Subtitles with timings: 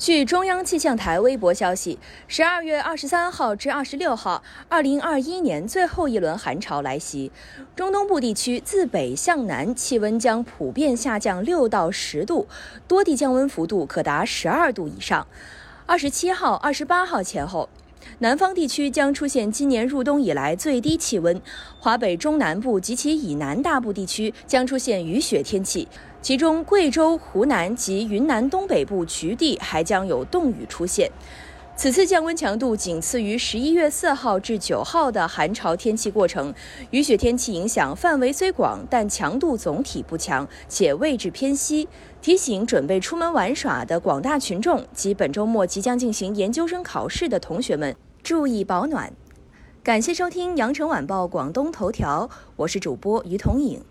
[0.00, 7.30] 据中央气象台微博消息，十二月二十三号至二十六号，二零二一年最后一轮寒潮来袭，
[7.76, 12.48] 中东部地区自北向南气温将普遍下降六到十度，
[12.88, 15.26] 多地降温幅度可达十二度以上。
[15.84, 17.68] 二十七号、二十八号前后。
[18.18, 21.40] 南方地区将出现今年入冬以来最低气温，
[21.78, 25.86] 华北中南部及其以南大部地区将出现雨雪天气，
[26.20, 31.10] 其中贵州、湖南及云南东北部局地还将有冻雨出现。
[31.80, 36.52] 此次降温强度仅次于十一月四号至九号的寒潮天气过程，
[36.90, 41.88] 雨雪天气影响范围虽广，但强度总体不强，且位置偏西。
[42.20, 49.10] 提醒准备出门玩耍的广大群众及本周末即将进行研究生考试的同学们注意保暖。
[49.82, 53.82] 感谢收听羊城晚报广东头条，我是主播于彤颖。